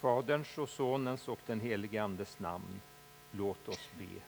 Faderns 0.00 0.58
och 0.58 0.68
Sonens 0.68 1.28
och 1.28 1.38
den 1.46 1.60
helige 1.60 2.02
Andes 2.02 2.38
namn. 2.38 2.80
Låt 3.30 3.68
oss 3.68 3.88
be. 3.98 4.20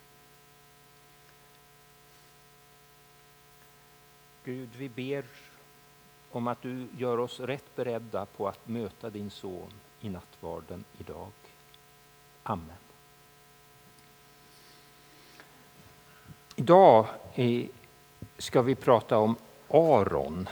Gud, 4.43 4.69
vi 4.77 4.89
ber 4.89 5.25
om 6.31 6.47
att 6.47 6.61
du 6.61 6.87
gör 6.97 7.17
oss 7.17 7.39
rätt 7.39 7.75
beredda 7.75 8.25
på 8.25 8.47
att 8.47 8.67
möta 8.67 9.09
din 9.09 9.29
son 9.29 9.73
i 10.01 10.09
nattvarden 10.09 10.83
idag. 10.99 11.31
Amen. 12.43 12.77
Idag 16.55 17.07
ska 18.37 18.61
vi 18.61 18.75
prata 18.75 19.17
om 19.17 19.35
Aron. 19.67 20.49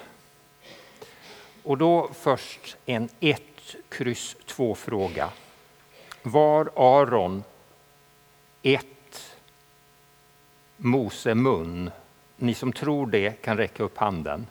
Och 1.64 1.78
då 1.78 2.10
först 2.14 2.78
en 2.86 3.10
1, 3.20 3.42
kryss 3.90 4.38
2 4.52 4.76
fråga. 4.76 5.30
Var 6.24 6.70
Aron 6.76 7.44
ett 8.62 9.38
Mose 10.78 11.36
mun? 11.36 11.92
Ni 12.36 12.54
som 12.54 12.74
tror 12.74 13.08
det 13.08 13.42
kan 13.42 13.58
räcka 13.58 13.84
upp 13.84 13.98
handen. 13.98 14.48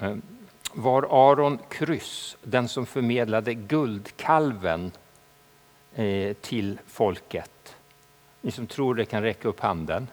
Eh, 0.00 0.16
var 0.72 1.30
Aron 1.30 1.58
kryss 1.68 2.36
den 2.42 2.68
som 2.68 2.86
förmedlade 2.86 3.54
guldkalven 3.54 4.92
eh, 5.94 6.32
till 6.34 6.78
folket? 6.86 7.76
Ni 8.40 8.50
som 8.50 8.66
tror 8.66 8.94
det 8.94 9.04
kan 9.04 9.22
räcka 9.22 9.48
upp 9.48 9.60
handen. 9.60 10.08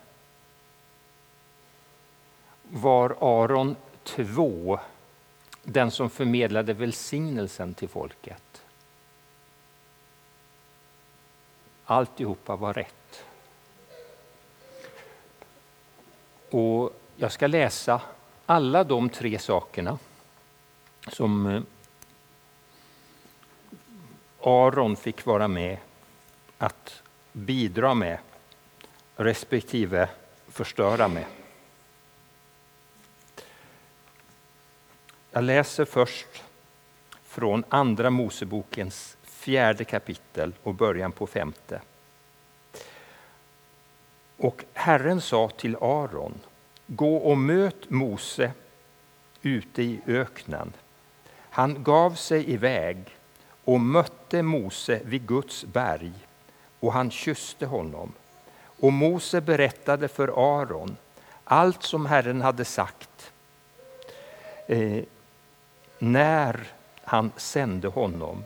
Var 2.63 3.15
Aron 3.19 3.75
två 4.03 4.79
den 5.63 5.91
som 5.91 6.09
förmedlade 6.09 6.73
välsignelsen 6.73 7.73
till 7.73 7.89
folket? 7.89 8.65
Alltihopa 11.85 12.55
var 12.55 12.73
rätt. 12.73 13.25
Och 16.49 16.99
jag 17.15 17.31
ska 17.31 17.47
läsa 17.47 18.01
alla 18.45 18.83
de 18.83 19.09
tre 19.09 19.39
sakerna 19.39 19.99
som 21.07 21.45
eh, 21.45 21.61
Aron 24.41 24.95
fick 24.95 25.25
vara 25.25 25.47
med 25.47 25.77
att 26.57 27.03
bidra 27.31 27.93
med 27.93 28.17
respektive 29.15 30.09
förstöra 30.47 31.07
med. 31.07 31.25
Jag 35.35 35.43
läser 35.43 35.85
först 35.85 36.43
från 37.23 37.63
Andra 37.69 38.09
Mosebokens 38.09 39.17
fjärde 39.23 39.83
kapitel 39.83 40.53
och 40.63 40.73
början 40.73 41.11
på 41.11 41.27
femte. 41.27 41.81
Och 44.37 44.65
Herren 44.73 45.21
sa 45.21 45.49
till 45.49 45.75
Aron, 45.75 46.33
gå 46.87 47.15
och 47.15 47.37
möt 47.37 47.89
Mose 47.89 48.51
ute 49.41 49.83
i 49.83 50.01
öknen. 50.07 50.73
Han 51.49 51.83
gav 51.83 52.15
sig 52.15 52.51
iväg 52.51 52.97
och 53.63 53.79
mötte 53.79 54.41
Mose 54.41 55.01
vid 55.03 55.27
Guds 55.27 55.65
berg 55.65 56.11
och 56.79 56.93
han 56.93 57.11
kysste 57.11 57.65
honom. 57.65 58.13
Och 58.79 58.93
Mose 58.93 59.41
berättade 59.41 60.07
för 60.07 60.57
Aron 60.61 60.97
allt 61.43 61.83
som 61.83 62.05
Herren 62.05 62.41
hade 62.41 62.65
sagt 62.65 63.31
eh, 64.67 65.03
när 66.03 66.67
han 67.03 67.31
sände 67.37 67.87
honom 67.87 68.43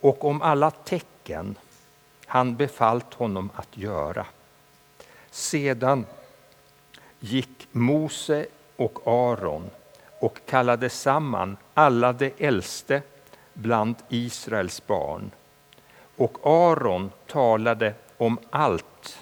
och 0.00 0.24
om 0.24 0.42
alla 0.42 0.70
tecken 0.70 1.58
han 2.26 2.56
befallt 2.56 3.14
honom 3.14 3.50
att 3.54 3.76
göra. 3.76 4.26
Sedan 5.30 6.06
gick 7.20 7.68
Mose 7.70 8.46
och 8.76 8.98
Aron 9.06 9.70
och 10.20 10.38
kallade 10.46 10.90
samman 10.90 11.56
alla 11.74 12.12
de 12.12 12.32
äldste 12.38 13.02
bland 13.52 13.96
Israels 14.08 14.86
barn. 14.86 15.30
Och 16.16 16.38
Aron 16.42 17.10
talade 17.26 17.94
om 18.16 18.38
allt 18.50 19.18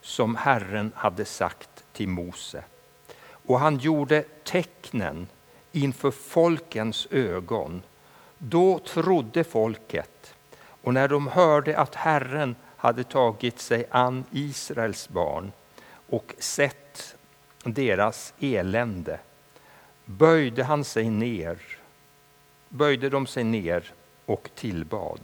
som 0.00 0.36
Herren 0.36 0.92
hade 0.94 1.24
sagt 1.24 1.84
till 1.92 2.08
Mose. 2.08 2.64
Och 3.46 3.60
han 3.60 3.78
gjorde 3.78 4.24
tecknen 4.44 5.26
inför 5.74 6.10
folkens 6.10 7.06
ögon. 7.10 7.82
Då 8.38 8.78
trodde 8.78 9.44
folket, 9.44 10.34
och 10.56 10.94
när 10.94 11.08
de 11.08 11.28
hörde 11.28 11.78
att 11.78 11.94
Herren 11.94 12.56
hade 12.76 13.04
tagit 13.04 13.58
sig 13.58 13.86
an 13.90 14.24
Israels 14.30 15.08
barn 15.08 15.52
och 16.08 16.34
sett 16.38 17.16
deras 17.64 18.34
elände 18.40 19.18
böjde 20.04 20.64
han 20.64 20.84
sig 20.84 21.10
ner, 21.10 21.58
böjde 22.68 23.08
de 23.08 23.26
sig 23.26 23.44
ner 23.44 23.92
och 24.26 24.50
tillbad. 24.54 25.20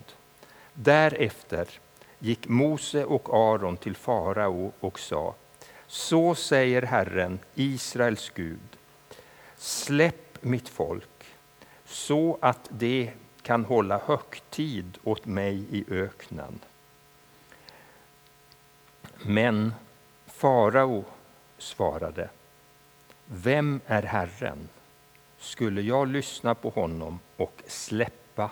Därefter 0.75 1.69
gick 2.19 2.49
Mose 2.49 3.05
och 3.05 3.29
Aron 3.35 3.77
till 3.77 3.97
farao 3.97 4.73
och 4.81 4.99
sa 4.99 5.35
Så 5.87 6.35
säger 6.35 6.83
Herren, 6.83 7.39
Israels 7.55 8.31
Gud, 8.35 8.77
släpp 9.57 10.30
mitt 10.41 10.69
folk 10.69 11.25
så 11.85 12.39
att 12.41 12.69
det 12.71 13.13
kan 13.43 13.65
hålla 13.65 13.99
högtid 13.99 14.99
åt 15.05 15.27
mig 15.27 15.65
i 15.71 15.85
öknen. 15.89 16.61
Men 19.23 19.75
farao 20.27 21.05
svarade 21.59 22.31
vem 23.33 23.81
är 23.87 24.03
Herren? 24.03 24.69
Skulle 25.39 25.81
jag 25.81 26.09
lyssna 26.09 26.55
på 26.55 26.71
honom 26.71 27.19
och 27.37 27.63
släppa 27.67 28.51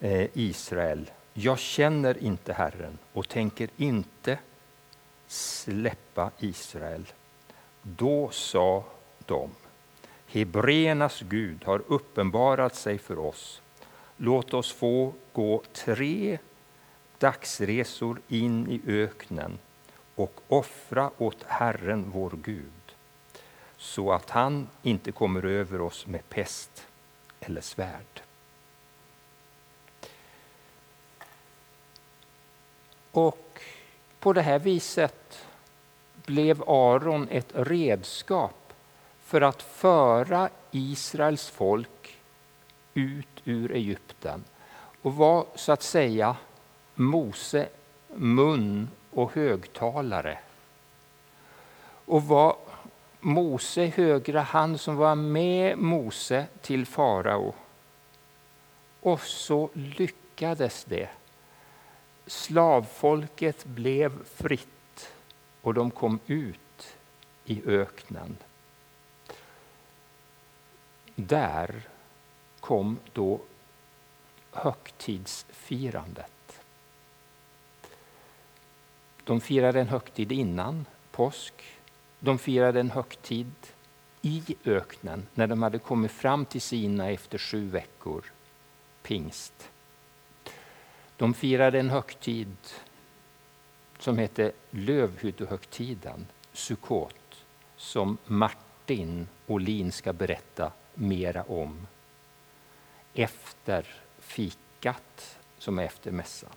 eh, 0.00 0.26
Israel? 0.32 1.10
Jag 1.32 1.58
känner 1.58 2.18
inte 2.18 2.52
Herren 2.52 2.98
och 3.12 3.28
tänker 3.28 3.68
inte 3.76 4.38
släppa 5.26 6.30
Israel. 6.38 7.06
Då 7.82 8.30
sa 8.30 8.84
de, 9.26 9.50
Hebreernas 10.32 11.20
Gud 11.20 11.64
har 11.64 11.82
uppenbarat 11.86 12.74
sig 12.74 12.98
för 12.98 13.18
oss. 13.18 13.62
Låt 14.16 14.54
oss 14.54 14.72
få 14.72 15.12
gå 15.32 15.62
tre 15.72 16.38
dagsresor 17.18 18.20
in 18.28 18.70
i 18.70 18.80
öknen 18.86 19.58
och 20.14 20.40
offra 20.48 21.10
åt 21.18 21.42
Herren 21.46 22.10
vår 22.10 22.30
Gud 22.42 22.94
så 23.76 24.12
att 24.12 24.30
han 24.30 24.68
inte 24.82 25.12
kommer 25.12 25.44
över 25.44 25.80
oss 25.80 26.06
med 26.06 26.28
pest 26.28 26.86
eller 27.40 27.60
svärd. 27.60 28.22
Och 33.10 33.60
på 34.20 34.32
det 34.32 34.42
här 34.42 34.58
viset 34.58 35.46
blev 36.26 36.62
Aron 36.62 37.28
ett 37.30 37.50
redskap 37.52 38.61
för 39.32 39.40
att 39.40 39.62
föra 39.62 40.48
Israels 40.70 41.48
folk 41.48 42.18
ut 42.94 43.42
ur 43.44 43.72
Egypten 43.72 44.44
och 45.02 45.14
var 45.14 45.46
så 45.54 45.72
att 45.72 45.82
säga 45.82 46.36
Mose 46.94 47.68
mun 48.14 48.88
och 49.10 49.32
högtalare. 49.32 50.38
Och 52.04 52.24
var 52.24 52.56
Mose 53.20 53.86
högra 53.86 54.40
hand 54.40 54.80
som 54.80 54.96
var 54.96 55.14
med 55.14 55.78
Mose 55.78 56.46
till 56.60 56.86
farao. 56.86 57.54
Och 59.00 59.20
så 59.20 59.70
lyckades 59.72 60.84
det. 60.84 61.08
Slavfolket 62.26 63.64
blev 63.64 64.24
fritt 64.24 65.12
och 65.62 65.74
de 65.74 65.90
kom 65.90 66.18
ut 66.26 66.96
i 67.44 67.62
öknen. 67.66 68.36
Där 71.26 71.82
kom 72.60 72.98
då 73.12 73.40
högtidsfirandet. 74.50 76.62
De 79.24 79.40
firade 79.40 79.80
en 79.80 79.88
högtid 79.88 80.32
innan 80.32 80.86
påsk 81.10 81.54
de 82.24 82.38
firade 82.38 82.80
en 82.80 82.90
högtid 82.90 83.52
i 84.22 84.42
öknen 84.64 85.26
när 85.34 85.46
de 85.46 85.62
hade 85.62 85.78
kommit 85.78 86.12
fram 86.12 86.44
till 86.44 86.60
Sina 86.60 87.10
efter 87.10 87.38
sju 87.38 87.68
veckor, 87.68 88.24
pingst. 89.02 89.70
De 91.16 91.34
firade 91.34 91.80
en 91.80 91.90
högtid 91.90 92.56
som 93.98 94.18
hette 94.18 94.52
lövhyddohögtiden, 94.70 96.26
Sukkot, 96.52 97.44
som 97.76 98.18
Martin 98.26 99.28
Olin 99.46 99.92
ska 99.92 100.12
berätta 100.12 100.72
mera 100.94 101.42
om 101.42 101.86
efter 103.14 103.86
fikat 104.18 105.38
som 105.58 105.78
är 105.78 105.82
efter 105.82 106.10
mässan. 106.10 106.50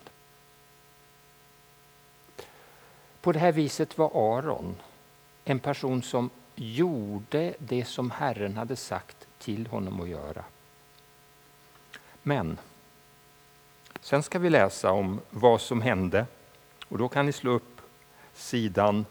På 3.22 3.32
det 3.32 3.40
här 3.40 3.52
viset 3.52 3.98
var 3.98 4.38
Aron 4.38 4.76
en 5.46 5.60
person 5.60 6.02
som 6.02 6.30
gjorde 6.56 7.54
det 7.60 7.86
som 7.86 8.12
Herren 8.12 8.58
hade 8.58 8.76
sagt 8.76 9.28
till 9.40 9.68
honom 9.68 10.02
att 10.02 10.10
göra. 10.10 10.44
Men 12.24 12.58
sen 14.00 14.24
ska 14.24 14.40
vi 14.40 14.50
läsa 14.50 14.92
om 14.92 15.22
vad 15.30 15.62
som 15.62 15.82
hände 15.82 16.26
och 16.88 16.98
då 16.98 17.08
kan 17.08 17.26
ni 17.26 17.32
slå 17.32 17.52
upp 17.52 17.82
sidan 18.34 19.06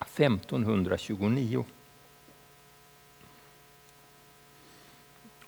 1529. 0.00 1.64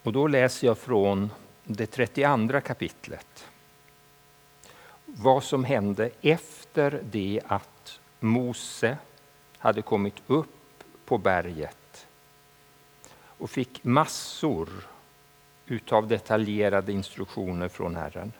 Och 0.02 0.12
då 0.12 0.26
läser 0.26 0.66
jag 0.66 0.78
från 0.78 1.30
det 1.64 1.86
32 1.86 2.60
kapitlet. 2.60 3.46
Vad 5.04 5.44
som 5.44 5.64
hände 5.64 6.10
efter 6.20 7.02
det 7.10 7.40
att 7.46 8.00
Mose 8.20 8.98
hade 9.58 9.82
kommit 9.82 10.22
upp 10.26 10.84
på 11.04 11.18
berget 11.18 12.06
och 13.38 13.50
fick 13.50 13.84
massor 13.84 14.68
utav 15.66 16.08
detaljerade 16.08 16.92
instruktioner 16.92 17.68
från 17.68 17.96
Herren. 17.96 18.32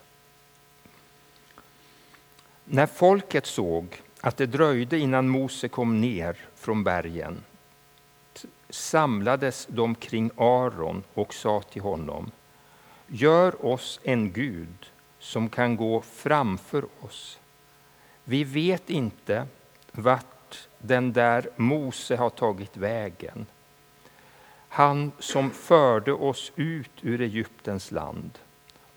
När 2.65 2.87
folket 2.87 3.47
såg 3.47 4.03
att 4.21 4.37
det 4.37 4.47
dröjde 4.47 4.99
innan 4.99 5.29
Mose 5.29 5.69
kom 5.69 6.01
ner 6.01 6.37
från 6.55 6.85
bergen 6.85 7.45
samlades 8.71 9.67
de 9.71 9.95
kring 9.95 10.31
Aron 10.37 11.03
och 11.15 11.35
sa 11.35 11.63
till 11.63 11.83
honom 11.83 12.31
Gör 13.07 13.67
oss 13.67 14.01
en 14.03 14.33
Gud 14.33 14.91
som 15.19 15.49
kan 15.49 15.77
gå 15.77 16.01
framför 16.01 16.85
oss. 17.01 17.39
Vi 18.25 18.45
vet 18.45 18.91
inte 18.91 19.47
vart 19.93 20.69
den 20.79 21.13
där 21.13 21.51
Mose 21.57 22.17
har 22.17 22.31
tagit 22.31 22.77
vägen. 22.77 23.47
Han 24.69 25.13
som 25.19 25.51
förde 25.51 26.13
oss 26.13 26.53
ut 26.57 26.91
ur 27.03 27.21
Egyptens 27.21 27.91
land. 27.91 28.39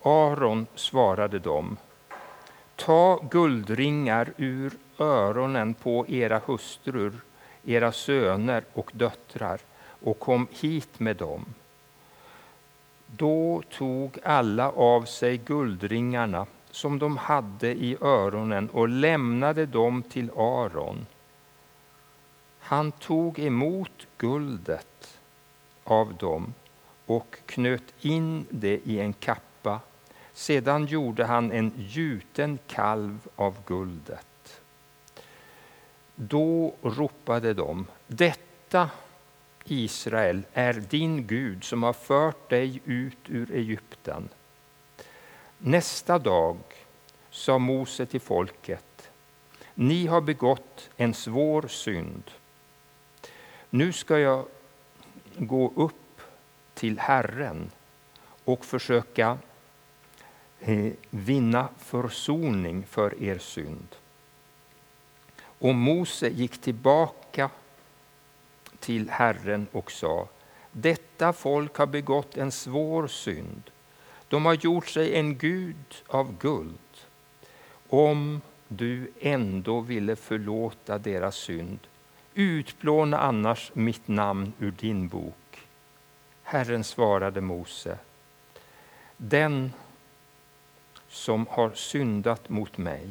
Aron 0.02 0.66
svarade 0.74 1.38
dem. 1.38 1.76
Ta 2.76 3.20
guldringar 3.30 4.32
ur 4.36 4.72
öronen 4.98 5.74
på 5.74 6.06
era 6.08 6.40
hustrur, 6.46 7.12
era 7.64 7.92
söner 7.92 8.64
och 8.72 8.90
döttrar 8.94 9.60
och 10.02 10.18
kom 10.18 10.46
hit 10.50 11.00
med 11.00 11.16
dem. 11.16 11.44
Då 13.06 13.62
tog 13.70 14.18
alla 14.24 14.70
av 14.70 15.04
sig 15.04 15.38
guldringarna 15.38 16.46
som 16.70 16.98
de 16.98 17.16
hade 17.16 17.68
i 17.68 17.96
öronen 18.00 18.68
och 18.70 18.88
lämnade 18.88 19.66
dem 19.66 20.02
till 20.02 20.30
Aron. 20.30 21.06
Han 22.58 22.92
tog 22.92 23.38
emot 23.38 24.06
guldet 24.18 25.18
av 25.84 26.14
dem 26.14 26.54
och 27.06 27.38
knöt 27.46 27.94
in 28.00 28.46
det 28.50 28.80
i 28.84 29.00
en 29.00 29.12
kappa. 29.12 29.80
Sedan 30.32 30.86
gjorde 30.86 31.24
han 31.24 31.52
en 31.52 31.72
gjuten 31.76 32.58
kalv 32.66 33.18
av 33.36 33.56
guldet. 33.66 34.26
Då 36.14 36.74
ropade 36.82 37.54
de, 37.54 37.86
detta 38.06 38.90
Israel 39.64 40.42
är 40.52 40.72
din 40.72 41.26
Gud 41.26 41.64
som 41.64 41.82
har 41.82 41.92
fört 41.92 42.50
dig 42.50 42.80
ut 42.84 43.18
ur 43.28 43.52
Egypten. 43.52 44.28
Nästa 45.58 46.18
dag 46.18 46.58
sa 47.30 47.58
Mose 47.58 48.06
till 48.06 48.20
folket, 48.20 49.10
ni 49.74 50.06
har 50.06 50.20
begått 50.20 50.90
en 50.96 51.14
svår 51.14 51.68
synd. 51.68 52.30
Nu 53.70 53.92
ska 53.92 54.18
jag 54.18 54.46
gå 55.36 55.72
upp 55.76 56.20
till 56.74 56.98
Herren 56.98 57.70
och 58.44 58.64
försöka 58.64 59.38
eh, 60.60 60.92
vinna 61.10 61.68
försoning 61.78 62.86
för 62.86 63.22
er 63.22 63.38
synd. 63.38 63.96
Och 65.62 65.74
Mose 65.74 66.28
gick 66.28 66.58
tillbaka 66.58 67.50
till 68.80 69.10
Herren 69.10 69.66
och 69.72 69.92
sa 69.92 70.28
Detta 70.72 71.32
folk 71.32 71.76
har 71.76 71.86
begått 71.86 72.36
en 72.36 72.52
svår 72.52 73.06
synd. 73.06 73.62
De 74.28 74.46
har 74.46 74.54
gjort 74.54 74.88
sig 74.88 75.14
en 75.14 75.38
gud 75.38 76.02
av 76.06 76.38
guld. 76.38 76.78
Om 77.88 78.40
du 78.68 79.12
ändå 79.20 79.80
ville 79.80 80.16
förlåta 80.16 80.98
deras 80.98 81.36
synd, 81.36 81.78
utplåna 82.34 83.18
annars 83.18 83.70
mitt 83.74 84.08
namn 84.08 84.52
ur 84.58 84.70
din 84.70 85.08
bok. 85.08 85.66
Herren 86.42 86.84
svarade 86.84 87.40
Mose. 87.40 87.98
Den 89.16 89.72
som 91.08 91.46
har 91.50 91.70
syndat 91.70 92.48
mot 92.48 92.78
mig 92.78 93.10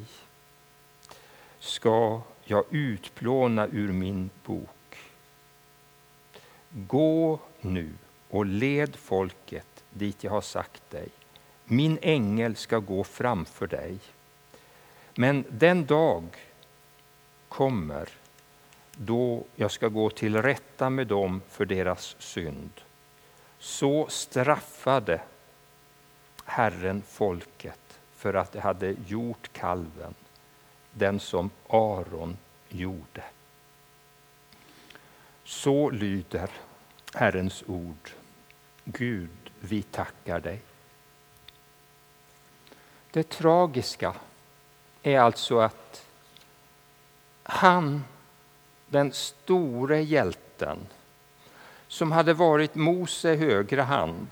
ska 1.59 2.21
jag 2.51 2.65
utplåna 2.69 3.67
ur 3.67 3.91
min 3.91 4.29
bok. 4.45 4.97
Gå 6.69 7.39
nu 7.61 7.93
och 8.29 8.45
led 8.45 8.95
folket 8.95 9.83
dit 9.89 10.23
jag 10.23 10.31
har 10.31 10.41
sagt 10.41 10.89
dig. 10.89 11.09
Min 11.65 11.99
ängel 12.01 12.55
ska 12.55 12.79
gå 12.79 13.03
framför 13.03 13.67
dig. 13.67 13.99
Men 15.15 15.45
den 15.49 15.85
dag 15.85 16.23
kommer 17.47 18.09
då 18.91 19.43
jag 19.55 19.71
ska 19.71 19.87
gå 19.87 20.09
till 20.09 20.41
rätta 20.41 20.89
med 20.89 21.07
dem 21.07 21.41
för 21.49 21.65
deras 21.65 22.15
synd. 22.19 22.71
Så 23.59 24.07
straffade 24.07 25.21
Herren 26.45 27.01
folket 27.07 27.99
för 28.15 28.33
att 28.33 28.51
det 28.51 28.59
hade 28.59 28.95
gjort 29.07 29.53
kalven, 29.53 30.13
den 30.91 31.19
som 31.19 31.49
Aron 31.67 32.37
gjorde. 32.69 33.23
Så 35.43 35.89
lyder 35.89 36.49
Herrens 37.13 37.63
ord. 37.67 38.11
Gud, 38.83 39.51
vi 39.59 39.83
tackar 39.83 40.39
dig. 40.39 40.61
Det 43.11 43.29
tragiska 43.29 44.15
är 45.03 45.19
alltså 45.19 45.59
att 45.59 46.05
han, 47.43 48.03
den 48.87 49.11
store 49.13 50.03
hjälten 50.03 50.87
som 51.87 52.11
hade 52.11 52.33
varit 52.33 52.75
Mose 52.75 53.35
högra 53.35 53.83
hand 53.83 54.27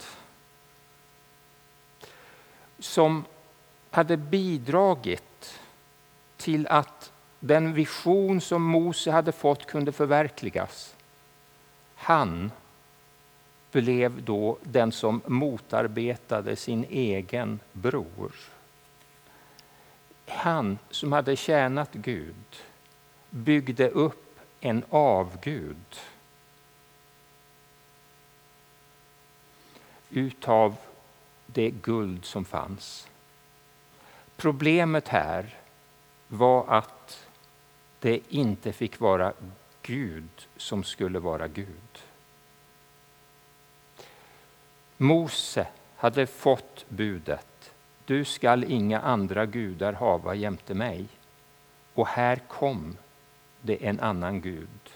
som 2.80 3.26
hade 3.92 4.18
bidragit 4.18 5.60
till 6.40 6.68
att 6.68 7.12
den 7.40 7.74
vision 7.74 8.42
som 8.42 8.64
Mose 8.64 9.12
hade 9.12 9.32
fått 9.32 9.66
kunde 9.66 9.92
förverkligas 9.92 10.96
han 12.02 12.52
blev 13.72 14.24
då 14.24 14.58
den 14.64 14.92
som 14.92 15.22
motarbetade 15.26 16.56
sin 16.56 16.86
egen 16.90 17.60
bror. 17.72 18.32
Han 20.28 20.80
som 20.90 21.12
hade 21.12 21.36
tjänat 21.36 21.94
Gud 21.94 22.56
byggde 23.30 23.90
upp 23.90 24.40
en 24.60 24.84
avgud 24.90 26.00
utav 30.10 30.76
det 31.46 31.70
guld 31.70 32.26
som 32.26 32.46
fanns. 32.46 33.08
Problemet 34.36 35.08
här 35.08 35.59
var 36.30 36.66
att 36.68 37.28
det 38.00 38.20
inte 38.30 38.74
fick 38.74 39.00
vara 39.00 39.34
Gud 39.82 40.48
som 40.58 40.84
skulle 40.84 41.20
vara 41.20 41.48
Gud. 41.48 42.04
Mose 44.98 45.68
hade 45.96 46.28
fått 46.28 46.86
budet, 46.90 47.72
du 48.06 48.26
skall 48.26 48.64
inga 48.64 49.00
andra 49.00 49.46
gudar 49.46 49.94
hava 49.94 50.36
jämte 50.36 50.74
mig. 50.74 51.06
Och 51.94 52.08
här 52.08 52.36
kom 52.36 52.98
det 53.62 53.86
en 53.86 54.00
annan 54.00 54.42
Gud. 54.42 54.90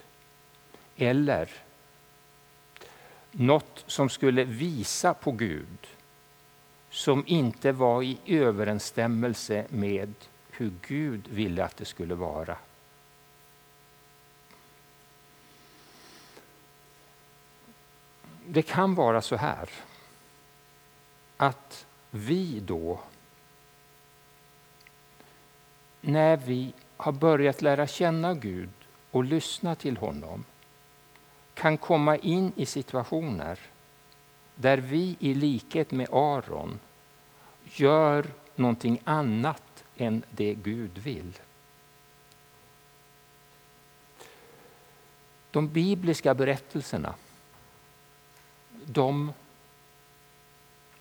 Eller 0.97 1.49
något 3.31 3.83
som 3.87 4.09
skulle 4.09 4.43
visa 4.43 5.13
på 5.13 5.31
Gud 5.31 5.87
som 6.89 7.23
inte 7.27 7.71
var 7.71 8.03
i 8.03 8.17
överensstämmelse 8.25 9.65
med 9.69 10.13
hur 10.57 10.73
Gud 10.87 11.27
ville 11.27 11.63
att 11.63 11.77
det 11.77 11.85
skulle 11.85 12.15
vara. 12.15 12.57
Det 18.47 18.61
kan 18.61 18.95
vara 18.95 19.21
så 19.21 19.35
här 19.35 19.69
att 21.37 21.85
vi 22.11 22.59
då, 22.59 22.99
när 26.01 26.37
vi 26.37 26.73
har 26.97 27.11
börjat 27.11 27.61
lära 27.61 27.87
känna 27.87 28.33
Gud 28.33 28.69
och 29.11 29.23
lyssna 29.23 29.75
till 29.75 29.97
honom, 29.97 30.43
kan 31.53 31.77
komma 31.77 32.17
in 32.17 32.51
i 32.55 32.65
situationer 32.65 33.59
där 34.55 34.77
vi 34.77 35.17
i 35.19 35.33
likhet 35.33 35.91
med 35.91 36.07
Aron 36.11 36.79
gör 37.63 38.25
någonting 38.55 39.01
annat 39.03 39.72
än 39.97 40.23
det 40.29 40.53
Gud 40.53 40.97
vill. 40.97 41.39
De 45.51 45.67
bibliska 45.67 46.33
berättelserna 46.33 47.15
de 48.85 49.33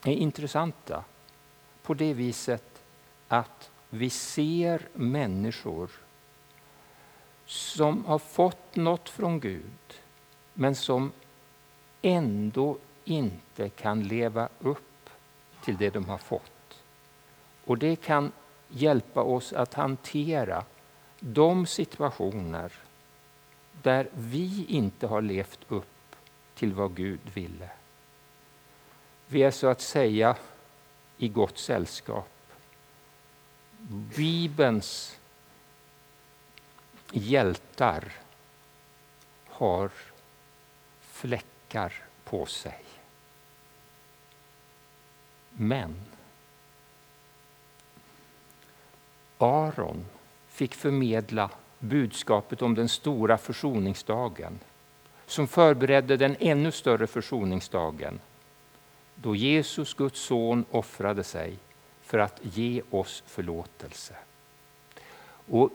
är 0.05 0.13
intressanta 0.13 1.05
på 1.83 1.95
det 1.95 2.15
viset 2.15 2.83
att 3.29 3.71
vi 3.91 4.11
ser 4.11 4.89
människor 4.93 5.91
som 7.47 8.05
har 8.05 8.19
fått 8.19 8.77
något 8.77 9.09
från 9.09 9.41
Gud 9.41 10.01
men 10.55 10.75
som 10.75 11.13
ändå 12.03 12.79
inte 13.05 13.69
kan 13.69 14.03
leva 14.03 14.49
upp 14.59 15.11
till 15.65 15.77
det 15.77 15.91
de 15.91 16.05
har 16.05 16.19
fått. 16.19 16.83
Och 17.65 17.79
det 17.79 17.97
kan 17.97 18.33
hjälpa 18.73 19.23
oss 19.23 19.53
att 19.53 19.75
hantera 19.75 20.65
de 21.21 21.67
situationer 21.67 22.73
där 23.83 24.09
vi 24.15 24.65
inte 24.69 25.07
har 25.07 25.23
levt 25.23 25.61
upp 25.69 26.17
till 26.55 26.75
vad 26.75 26.95
Gud 26.95 27.21
ville. 27.35 27.71
Vi 29.27 29.43
är 29.43 29.51
så 29.51 29.67
att 29.67 29.81
säga 29.81 30.37
i 31.19 31.29
gott 31.29 31.59
sällskap. 31.59 32.29
Bibelns 34.17 35.19
hjältar 37.13 38.13
har 39.49 39.91
fläckar 41.01 41.93
på 42.25 42.47
sig. 42.47 42.85
Men 45.51 45.95
Aron 49.43 50.05
fick 50.49 50.75
förmedla 50.75 51.51
budskapet 51.79 52.63
om 52.63 52.75
den 52.75 52.89
stora 52.89 53.39
försoningsdagen 53.39 54.59
som 55.27 55.49
förberedde 55.49 56.17
den 56.17 56.37
ännu 56.41 56.73
större 56.73 57.07
försoningsdagen 57.07 58.21
då 59.15 59.37
Jesus, 59.37 59.95
Guds 59.95 60.21
son, 60.21 60.65
offrade 60.71 61.25
sig 61.25 61.57
för 62.03 62.19
att 62.19 62.41
ge 62.43 62.83
oss 62.91 63.23
förlåtelse. 63.27 64.17
Och 65.49 65.71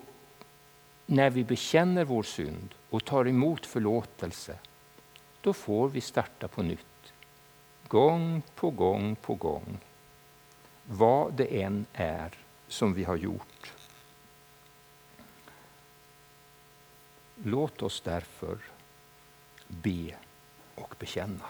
när 1.05 1.29
vi 1.29 1.43
bekänner 1.43 2.03
vår 2.03 2.23
synd 2.23 2.73
och 2.89 3.05
tar 3.05 3.27
emot 3.27 3.65
förlåtelse, 3.65 4.55
då 5.41 5.53
får 5.53 5.89
vi 5.89 6.01
starta 6.01 6.47
på 6.47 6.63
nytt. 6.63 7.13
Gång 7.87 8.41
på 8.55 8.69
gång 8.69 9.15
på 9.15 9.35
gång. 9.35 9.77
Vad 10.83 11.33
det 11.33 11.61
än 11.61 11.85
är 11.93 12.31
som 12.67 12.93
vi 12.93 13.03
har 13.03 13.15
gjort. 13.15 13.73
Låt 17.43 17.81
oss 17.81 18.01
därför 18.01 18.57
be 19.67 20.15
och 20.75 20.95
bekänna. 20.99 21.45